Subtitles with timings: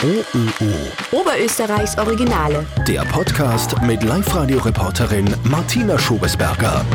[0.00, 0.70] OÖO.
[1.10, 2.64] Oberösterreichs Originale.
[2.86, 6.86] Der Podcast mit Live-Radio-Reporterin Martina Schobesberger.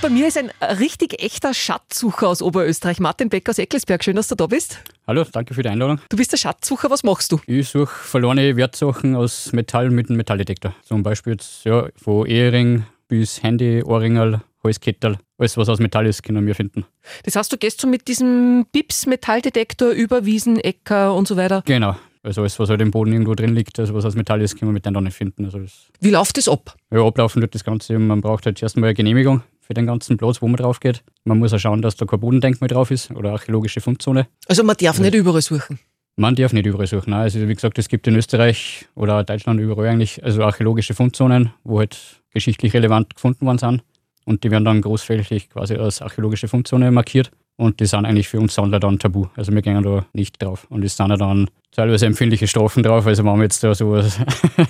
[0.00, 2.98] Bei mir ist ein richtig echter Schatzsucher aus Oberösterreich.
[2.98, 4.02] Martin Beck aus Eckelsberg.
[4.02, 4.82] Schön, dass du da bist.
[5.06, 6.00] Hallo, danke für die Einladung.
[6.08, 6.90] Du bist der Schatzsucher.
[6.90, 7.40] Was machst du?
[7.46, 10.74] Ich suche verlorene Wertsachen aus Metall mit einem Metalldetektor.
[10.82, 15.18] Zum Beispiel jetzt, ja, von Ehering bis Handy, Ohrringerl, Halskettel.
[15.38, 16.84] Alles, was aus Metall ist, können wir finden.
[17.24, 21.62] Das heißt, du gehst so mit diesem Pips-Metalldetektor über Wiesen, Äcker und so weiter.
[21.66, 21.96] Genau.
[22.24, 24.70] Also alles, was halt im Boden irgendwo drin liegt, also was aus Metall ist, können
[24.70, 25.44] wir mit denen dann nicht finden.
[25.44, 25.60] Also
[26.00, 26.76] Wie läuft das ab?
[26.92, 27.98] ja, ablaufen wird das Ganze.
[27.98, 31.02] Man braucht halt erstmal eine Genehmigung für den ganzen Platz, wo man drauf geht.
[31.24, 34.28] Man muss auch schauen, dass da kein Bodendenkmal drauf ist oder archäologische Fundzone.
[34.46, 35.80] Also man darf nicht überall suchen.
[36.14, 37.10] Man darf nicht überall suchen.
[37.10, 37.22] Nein.
[37.22, 41.80] Also wie gesagt, es gibt in Österreich oder Deutschland überall eigentlich also archäologische Fundzonen, wo
[41.80, 41.98] halt
[42.30, 43.82] geschichtlich relevant gefunden worden sind.
[44.24, 47.30] Und die werden dann großflächig quasi als archäologische Fundzone markiert.
[47.56, 49.26] Und die sind eigentlich für uns Sammler dann tabu.
[49.36, 50.66] Also wir gehen da nicht drauf.
[50.70, 53.06] Und es sind ja dann teilweise empfindliche Strafen drauf.
[53.06, 54.18] Also wir jetzt da sowas.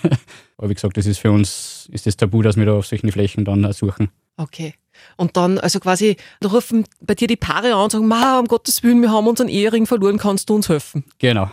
[0.58, 3.12] Aber wie gesagt, das ist für uns ist das tabu, dass wir da auf solchen
[3.12, 4.10] Flächen dann suchen.
[4.36, 4.74] Okay.
[5.16, 8.46] Und dann, also quasi, da rufen bei dir die Paare an und sagen, Ma, um
[8.46, 11.04] Gottes Willen, wir haben unseren Ehering verloren, kannst du uns helfen?
[11.18, 11.50] Genau.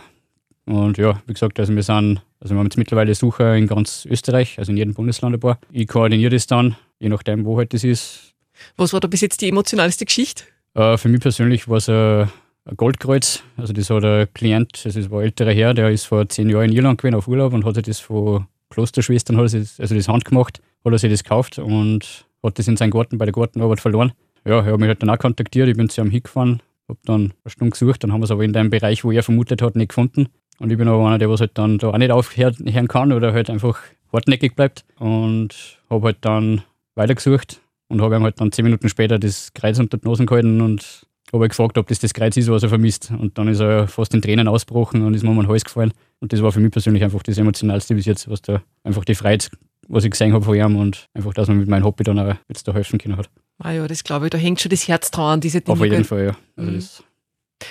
[0.70, 4.06] Und ja, wie gesagt, also wir sind, also wir haben jetzt mittlerweile Sucher in ganz
[4.06, 5.58] Österreich, also in jedem Bundesland ein paar.
[5.72, 8.34] Ich koordiniere das dann, je nachdem, wo halt das ist.
[8.76, 10.44] Was war da bis jetzt die emotionalste Geschichte?
[10.74, 12.30] Äh, für mich persönlich war es ein,
[12.66, 13.42] ein Goldkreuz.
[13.56, 16.48] Also das hat ein Klient, also das war ein älterer Herr, der ist vor zehn
[16.48, 19.96] Jahren in Irland gewesen auf Urlaub und hat sich das von Klosterschwestern, hat sich, also
[19.96, 23.32] das handgemacht, hat er sich das gekauft und hat das in seinen Garten bei der
[23.32, 24.12] Gartenarbeit verloren.
[24.44, 27.32] Ja, er hat mich halt dann auch kontaktiert, ich bin zu ihm hingefahren, habe dann
[27.42, 29.74] eine Stunde gesucht, dann haben wir es aber in dem Bereich, wo er vermutet hat,
[29.74, 30.28] nicht gefunden.
[30.60, 33.32] Und ich bin aber einer, der was halt dann da auch nicht aufhören kann oder
[33.32, 33.78] halt einfach
[34.12, 34.84] hartnäckig bleibt.
[34.98, 36.62] Und habe halt dann
[36.94, 40.60] weitergesucht und habe ihm halt dann zehn Minuten später das Kreuz unter die Nase gehalten
[40.60, 43.10] und habe halt gefragt, ob das das Kreuz ist, was er vermisst.
[43.16, 45.92] Und dann ist er fast in Tränen ausgebrochen und ist mir um den Hals gefallen.
[46.20, 49.14] Und das war für mich persönlich einfach das Emotionalste bis jetzt, was da einfach die
[49.14, 49.50] Freiheit,
[49.88, 52.34] was ich gesehen habe von ihm und einfach, dass man mit meinem Hobby dann auch
[52.48, 53.30] jetzt da helfen können hat.
[53.58, 55.78] Ah ja, das glaube ich, da hängt schon das Herz dran an diese Dinge.
[55.78, 56.04] Auf jeden?
[56.04, 56.36] Fall, ja.
[56.56, 56.74] Also Mhm.
[56.76, 57.04] das,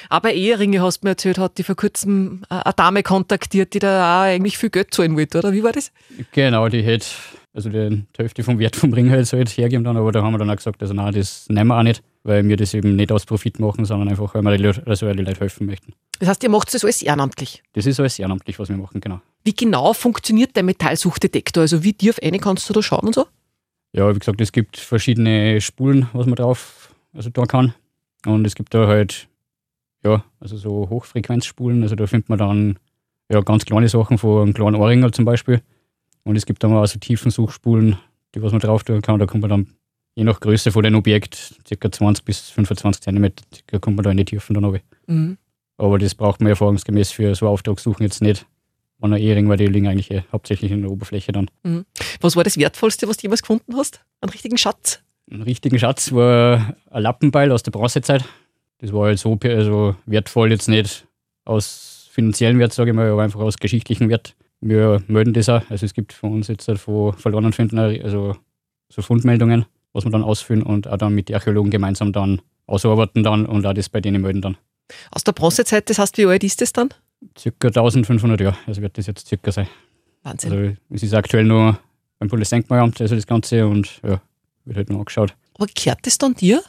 [0.09, 3.79] Aber Eheringe, hast du mir erzählt, hat die vor kurzem äh, eine Dame kontaktiert, die
[3.79, 5.53] da auch eigentlich viel Geld zahlen wollte, oder?
[5.53, 5.91] Wie war das?
[6.31, 7.07] genau, die hätte,
[7.53, 10.33] also die, die Hälfte vom Wert vom Ring halt, halt hergeben dann, aber da haben
[10.33, 12.95] wir dann auch gesagt, also nein, das nehmen wir auch nicht, weil wir das eben
[12.95, 15.65] nicht aus Profit machen, sondern einfach, weil wir die Leute, also weil die Leute helfen
[15.65, 15.93] möchten.
[16.19, 17.63] Das heißt, ihr macht das alles ehrenamtlich.
[17.73, 19.21] Das ist alles ehrenamtlich, was wir machen, genau.
[19.43, 21.61] Wie genau funktioniert der Metallsuchdetektor?
[21.61, 23.25] Also wie tief eine kannst du da schauen und so?
[23.93, 27.73] Ja, wie gesagt, es gibt verschiedene Spulen, was man drauf also da kann.
[28.25, 29.27] Und es gibt da halt,
[30.03, 31.83] ja, also so Hochfrequenzspulen.
[31.83, 32.79] Also da findet man dann
[33.31, 35.61] ja, ganz kleine Sachen von einem kleinen Ohrringer zum Beispiel.
[36.23, 37.97] Und es gibt dann auch so Tiefensuchspulen,
[38.35, 39.19] die was man drauf tun kann.
[39.19, 39.67] Da kommt man dann,
[40.15, 41.91] je nach Größe von dem Objekt, ca.
[41.91, 43.31] 20 bis 25 cm,
[43.67, 44.81] da kommt man da in die Tiefen dann runter.
[45.07, 45.37] Mhm.
[45.77, 48.45] Aber das braucht man erfahrungsgemäß für so Auftragssuchen jetzt nicht.
[49.01, 51.49] An Ehring, weil die liegen eigentlich eh hauptsächlich in der Oberfläche dann.
[52.19, 54.03] Was war das Wertvollste, was du jemals gefunden hast?
[54.19, 55.01] Einen richtigen Schatz?
[55.31, 58.25] Einen richtigen Schatz war ein Lappenbeil aus der Bronzezeit.
[58.79, 61.05] Das war halt so also wertvoll jetzt nicht
[61.45, 64.35] aus finanziellen Wert, sage ich mal, aber einfach aus geschichtlichen Wert.
[64.61, 65.61] Wir melden das auch.
[65.69, 68.35] Also es gibt von uns jetzt halt von verlorenen Finden also
[68.89, 73.23] so Fundmeldungen, was wir dann ausfüllen und auch dann mit den Archäologen gemeinsam dann ausarbeiten
[73.23, 74.57] dann und auch das bei denen melden dann.
[75.11, 76.89] Aus der Bronzezeit, das heißt, wie alt ist das dann?
[77.37, 79.67] Circa 1500 Jahre, also wird das jetzt circa sein.
[80.23, 80.51] Wahnsinn.
[80.51, 81.79] Also es ist aktuell nur
[82.17, 84.21] beim Bundesdenkmalamt, also das Ganze und ja,
[84.65, 85.35] wird halt noch angeschaut.
[85.55, 86.61] Aber gehört das dann dir?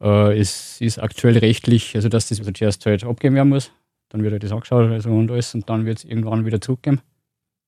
[0.00, 3.70] Äh, es ist aktuell rechtlich, also dass das zuerst halt abgeben werden muss.
[4.08, 7.00] Dann wird halt das angeschaut also und alles und dann wird es irgendwann wieder zurückgeben.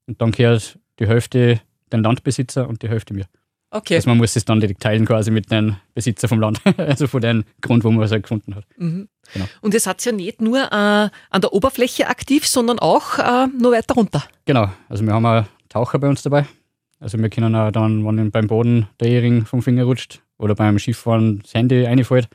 [0.06, 1.60] Und dann gehört die Hälfte
[1.92, 3.26] den Landbesitzer und die Hälfte mir.
[3.71, 3.94] Okay.
[3.94, 7.22] Also man muss es dann direkt teilen quasi mit den Besitzer vom Land, also von
[7.22, 8.65] dem Grund, wo man es halt gefunden hat.
[8.76, 9.09] Mhm.
[9.32, 9.47] Genau.
[9.62, 13.72] Und ihr seid ja nicht nur äh, an der Oberfläche aktiv, sondern auch äh, noch
[13.72, 14.25] weiter runter.
[14.44, 16.47] Genau, also wir haben auch Taucher bei uns dabei.
[17.00, 20.78] Also wir können auch dann, wenn beim Boden der Ehering vom Finger rutscht oder beim
[20.78, 22.28] Skifahren das Handy reinfällt,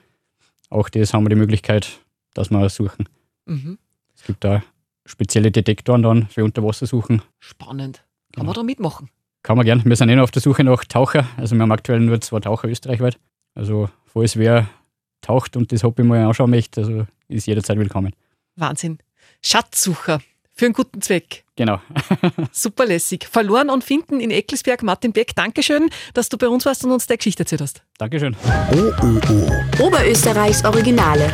[0.69, 1.99] auch das haben wir die Möglichkeit,
[2.33, 3.07] dass wir suchen.
[3.45, 3.77] Mhm.
[4.15, 4.63] Es gibt da
[5.05, 7.21] spezielle Detektoren dann für Unterwassersuchen.
[7.39, 7.97] Spannend.
[8.33, 8.45] Kann Genau.
[8.45, 9.09] man da mitmachen?
[9.43, 9.83] Kann man gern.
[9.85, 11.27] Wir sind eh noch auf der Suche nach Taucher.
[11.37, 13.17] Also wir haben aktuell nur zwei Taucher österreichweit.
[13.55, 14.67] Also falls wer
[15.21, 18.13] taucht und das Hobby mal anschauen möchte, also ist jederzeit willkommen.
[18.55, 18.99] Wahnsinn.
[19.43, 20.19] Schatzsucher.
[20.57, 21.43] Für einen guten Zweck.
[21.55, 21.79] Genau.
[22.51, 23.27] Super lässig.
[23.31, 24.81] Verloren und finden in Eckelsberg.
[24.81, 27.83] Martin Beck, Dankeschön, dass du bei uns warst und uns der Geschichte erzählt hast.
[27.99, 28.35] Dankeschön.
[28.71, 29.85] OÖO.
[29.85, 31.31] Oberösterreichs Originale.